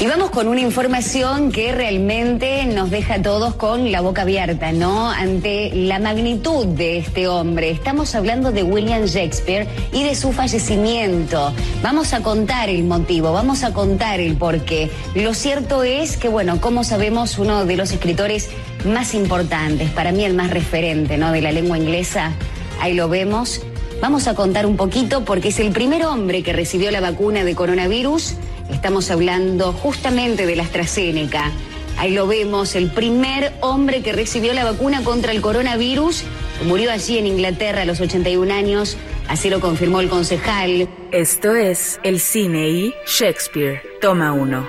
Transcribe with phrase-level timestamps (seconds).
[0.00, 4.72] Y vamos con una información que realmente nos deja a todos con la boca abierta,
[4.72, 5.10] ¿no?
[5.10, 7.68] Ante la magnitud de este hombre.
[7.68, 11.52] Estamos hablando de William Shakespeare y de su fallecimiento.
[11.82, 14.90] Vamos a contar el motivo, vamos a contar el porqué.
[15.14, 18.48] Lo cierto es que, bueno, como sabemos, uno de los escritores
[18.86, 21.30] más importantes, para mí el más referente, ¿no?
[21.30, 22.32] De la lengua inglesa,
[22.80, 23.60] ahí lo vemos.
[24.00, 27.54] Vamos a contar un poquito porque es el primer hombre que recibió la vacuna de
[27.54, 28.36] coronavirus
[28.72, 31.50] Estamos hablando justamente de la AstraZeneca.
[31.98, 36.24] Ahí lo vemos, el primer hombre que recibió la vacuna contra el coronavirus
[36.66, 38.96] murió allí en Inglaterra a los 81 años.
[39.28, 40.88] Así lo confirmó el concejal.
[41.12, 44.68] Esto es El Cine y Shakespeare, toma uno.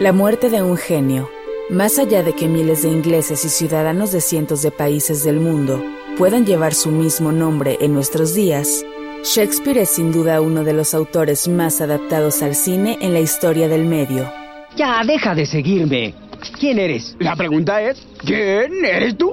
[0.00, 1.30] La muerte de un genio.
[1.68, 5.84] Más allá de que miles de ingleses y ciudadanos de cientos de países del mundo
[6.18, 8.84] puedan llevar su mismo nombre en nuestros días,
[9.24, 13.68] Shakespeare es sin duda uno de los autores más adaptados al cine en la historia
[13.68, 14.30] del medio.
[14.76, 16.14] Ya, deja de seguirme.
[16.58, 17.14] ¿Quién eres?
[17.20, 19.32] La pregunta es, ¿quién eres tú?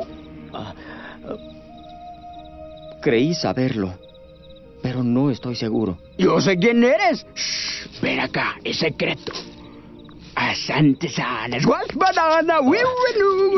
[0.53, 0.75] Ah,
[3.01, 3.95] creí saberlo,
[4.83, 5.97] pero no estoy seguro.
[6.19, 7.25] Yo sé quién eres.
[7.33, 9.33] Shh, ven acá, es secreto.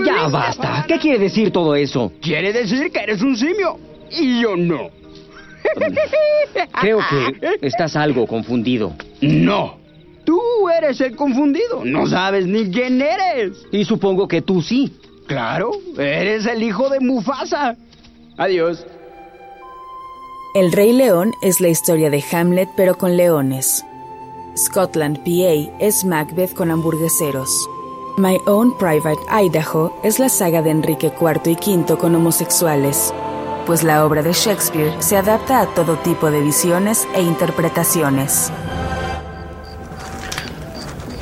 [0.05, 0.85] Ya basta.
[0.87, 2.13] ¿Qué quiere decir todo eso?
[2.21, 3.77] Quiere decir que eres un simio.
[4.09, 5.00] Y yo no.
[6.81, 8.93] Creo que estás algo confundido.
[9.21, 9.77] No.
[10.23, 11.83] Tú eres el confundido.
[11.83, 13.65] No sabes ni quién eres.
[13.71, 14.93] Y supongo que tú sí.
[15.27, 17.75] Claro, eres el hijo de Mufasa.
[18.37, 18.85] Adiós.
[20.53, 23.85] El Rey León es la historia de Hamlet pero con leones.
[24.57, 27.69] Scotland PA es Macbeth con hamburgueseros.
[28.17, 33.13] My Own Private Idaho es la saga de Enrique IV y V con homosexuales
[33.65, 38.51] pues la obra de Shakespeare se adapta a todo tipo de visiones e interpretaciones.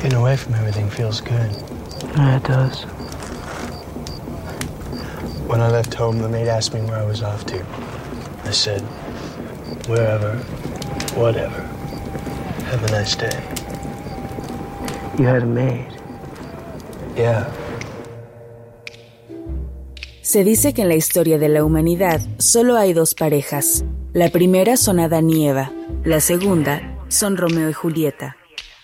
[0.02, 1.50] Getting away from everything feels good.
[2.16, 2.84] Yeah, it does.
[5.46, 7.64] When I left home, the maid asked me where I was off to.
[8.44, 8.80] I said,
[9.86, 10.36] wherever,
[11.14, 11.60] whatever.
[12.70, 13.42] Have a nice day.
[15.18, 15.86] You had a maid?
[17.16, 17.52] Yeah.
[20.22, 23.84] Se dice que en la historia de la humanidad solo hay dos parejas.
[24.12, 25.72] La primera son Adán y Eva,
[26.04, 28.36] la segunda son Romeo y Julieta.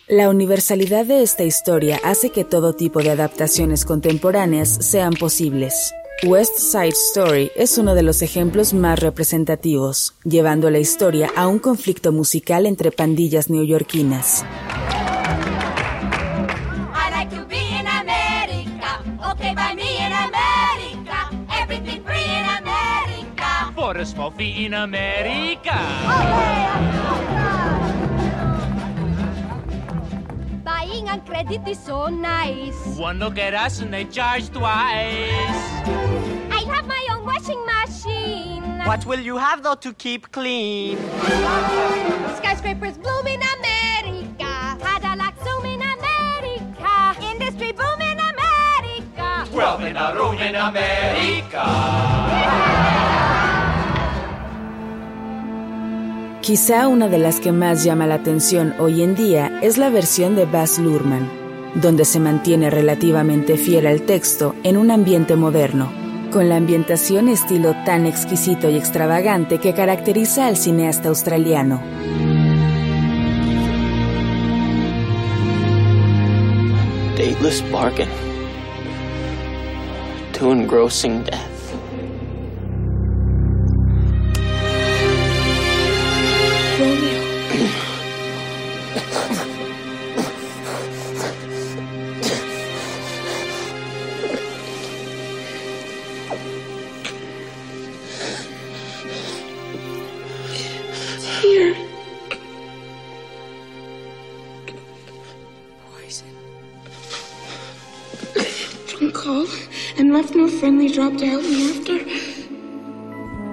[0.08, 5.92] La universalidad de esta historia hace que todo tipo de adaptaciones contemporáneas sean posibles.
[6.24, 11.58] West Side Story es uno de los ejemplos más representativos, llevando la historia a un
[11.58, 14.44] conflicto musical entre pandillas neoyorquinas.
[23.96, 25.78] For a small fee in America.
[30.62, 32.76] Buying on credit is so nice.
[32.98, 35.62] One look at us and they charge twice.
[36.58, 38.80] I have my own washing machine.
[38.84, 40.98] What will you have though to keep clean?
[42.36, 44.52] Skyscrapers bloom in America.
[44.84, 47.16] Cadillac zoom in America.
[47.32, 49.56] Industry boom in America.
[49.56, 52.15] Wealth in a room in America.
[56.46, 60.36] Quizá una de las que más llama la atención hoy en día es la versión
[60.36, 61.28] de Baz Luhrmann,
[61.74, 65.92] donde se mantiene relativamente fiel al texto en un ambiente moderno,
[66.30, 71.82] con la ambientación estilo tan exquisito y extravagante que caracteriza al cineasta australiano.
[77.16, 78.08] Dateless bargain
[80.34, 80.52] to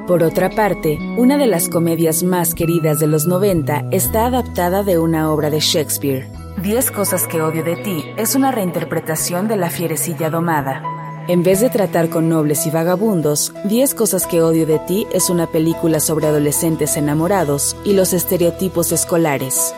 [0.07, 4.99] Por otra parte, una de las comedias más queridas de los 90 está adaptada de
[4.99, 6.27] una obra de Shakespeare.
[6.61, 10.92] Diez cosas que odio de ti es una reinterpretación de La fierecilla domada.
[11.29, 15.29] En vez de tratar con nobles y vagabundos, Diez cosas que odio de ti es
[15.29, 19.73] una película sobre adolescentes enamorados y los estereotipos escolares.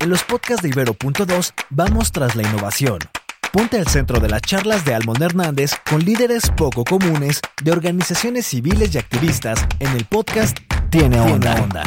[0.00, 2.98] En los podcasts de Ibero.2 vamos tras la innovación.
[3.54, 8.46] Ponte al centro de las charlas de Almond Hernández con líderes poco comunes de organizaciones
[8.46, 10.58] civiles y activistas en el podcast
[10.90, 11.84] Tiene Onda.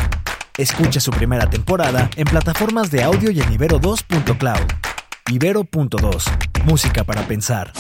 [0.58, 4.77] Escucha su primera temporada en plataformas de audio y en ibero2.cloud.
[5.30, 6.24] Ibero.2.
[6.66, 7.74] Música para pensar.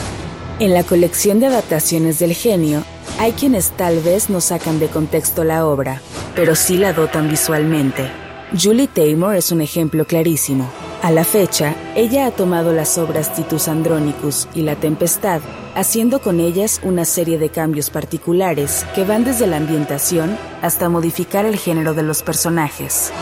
[0.60, 2.84] En la colección de adaptaciones del genio,
[3.20, 6.02] hay quienes tal vez no sacan de contexto la obra,
[6.36, 8.12] pero sí la dotan visualmente.
[8.52, 10.70] Julie Taymor es un ejemplo clarísimo.
[11.02, 15.40] A la fecha, ella ha tomado las obras Titus Andronicus y La Tempestad,
[15.74, 21.46] haciendo con ellas una serie de cambios particulares que van desde la ambientación hasta modificar
[21.46, 23.14] el género de los personajes.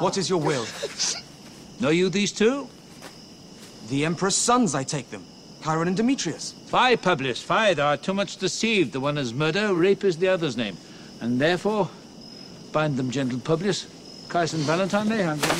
[0.00, 0.66] What is your will?
[1.80, 2.68] Know you these two?
[3.88, 5.24] The Emperor's sons, I take them.
[5.62, 6.52] Chiron and Demetrius.
[6.66, 8.92] Fie, Publius, fie, thou art too much deceived.
[8.92, 10.76] The one is murder, rape is the other's name.
[11.20, 11.90] And therefore,
[12.72, 13.86] bind them, gentle Publius.
[14.28, 15.56] Caius and Valentine, they hang them.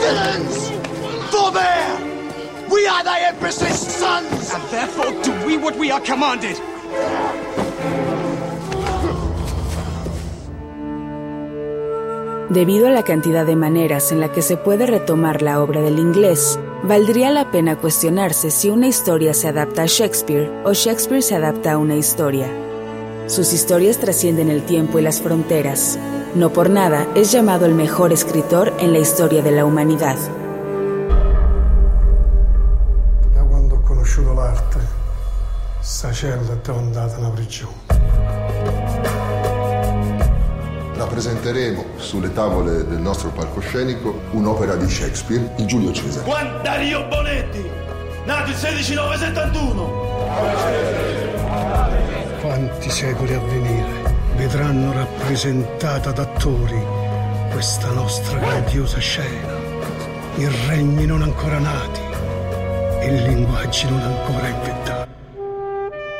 [0.00, 0.70] Villains!
[1.30, 2.68] Forbear!
[2.70, 4.52] We are thy Empress's sons!
[4.52, 6.56] And therefore do we what we are commanded!
[12.52, 15.98] Debido a la cantidad de maneras en la que se puede retomar la obra del
[15.98, 21.34] inglés, valdría la pena cuestionarse si una historia se adapta a Shakespeare o Shakespeare se
[21.34, 22.46] adapta a una historia.
[23.26, 25.98] Sus historias trascienden el tiempo y las fronteras.
[26.34, 30.18] No por nada es llamado el mejor escritor en la historia de la humanidad.
[33.34, 34.78] Da quando ho conosciuto l'arte,
[35.80, 37.91] sta cella è andata una prigione.
[41.12, 46.24] Rappresenteremo sulle tavole del nostro palcoscenico un'opera di Shakespeare, il Giulio Cesare.
[46.24, 47.62] Juan Dario Bonetti,
[48.24, 49.90] nato il 16 971.
[52.40, 56.82] Quanti secoli a venire vedranno rappresentata da attori
[57.50, 59.52] questa nostra grandiosa scena.
[60.36, 62.00] I regni non ancora nati
[63.00, 65.10] e linguaggi non ancora inventati.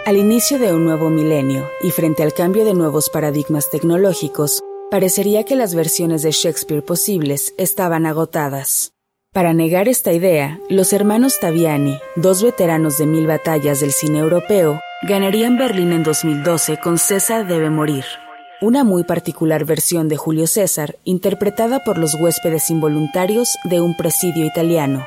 [0.04, 4.60] Al inicio de un nuevo milenio y frente al cambio de nuevos paradigmas tecnológicos,
[4.92, 8.92] parecería que las versiones de Shakespeare posibles estaban agotadas.
[9.32, 14.80] Para negar esta idea, los hermanos Taviani, dos veteranos de mil batallas del cine europeo,
[15.08, 18.04] ganarían Berlín en 2012 con César debe morir,
[18.60, 24.44] una muy particular versión de Julio César interpretada por los huéspedes involuntarios de un presidio
[24.44, 25.06] italiano.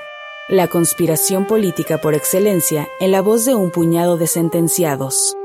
[0.50, 5.38] La conspiración política por excelencia en la voz de un puñado de sentenciados.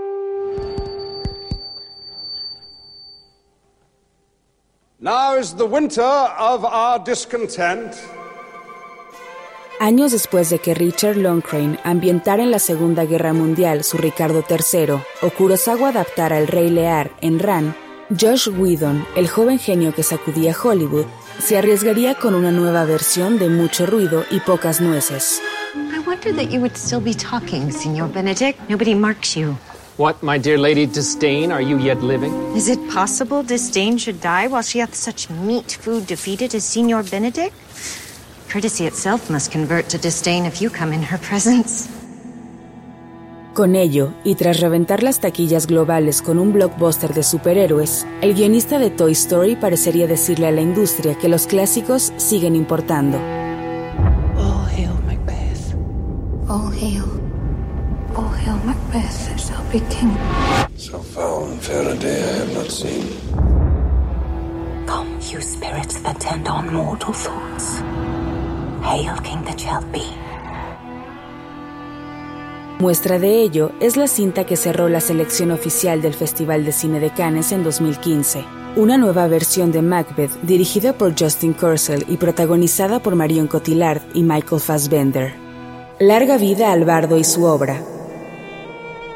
[9.80, 15.00] Años después de que Richard Longcrane ambientara en la Segunda Guerra Mundial su Ricardo III
[15.22, 17.74] o Kurosawa adaptara El Rey Lear en Ran,
[18.10, 21.06] Josh Whedon, el joven genio que sacudía Hollywood,
[21.38, 25.40] se arriesgaría con una nueva versión de mucho ruido y pocas nueces.
[25.74, 28.60] I wonder that you would still be talking, Signor Benedict.
[28.68, 29.56] Nobody marks you.
[30.00, 32.32] What, my dear lady Disdain, are you yet living?
[32.56, 37.02] Is it possible Disdain should die while she hath such meat food defeated as Signor
[37.02, 37.52] Benedict?
[38.48, 41.90] Courtesy itself must convert to disdain if you come in her presence.
[43.52, 48.78] Con ello, y tras reventar las taquillas globales con un blockbuster de superhéroes, el guionista
[48.78, 53.18] de Toy Story parecería decirle a la industria que los clásicos siguen importando.
[54.38, 55.74] All hail Macbeth.
[56.48, 57.29] All hail.
[58.16, 60.16] All hail Macbeth, shall be king.
[60.76, 63.04] So foul and fair a day I have not seen.
[64.86, 67.80] Come, you spirits that tend on mortal thoughts.
[68.82, 70.02] Hail, King that shall be.
[72.80, 76.98] Muestra de ello es la cinta que cerró la selección oficial del Festival de Cine
[76.98, 78.42] de Cannes en 2015.
[78.76, 84.22] Una nueva versión de Macbeth dirigida por Justin Kurzel y protagonizada por Marion Cotillard y
[84.22, 85.34] Michael Fassbender.
[85.98, 87.82] Larga vida al bardo y su obra.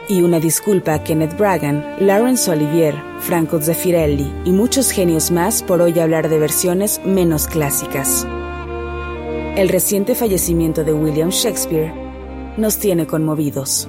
[0.07, 5.81] Y una disculpa a Kenneth Bragan, Laurence Olivier, Franco Zeffirelli y muchos genios más por
[5.81, 8.27] hoy hablar de versiones menos clásicas.
[9.57, 11.91] El reciente fallecimiento de William Shakespeare
[12.59, 13.89] nos tiene conmovidos.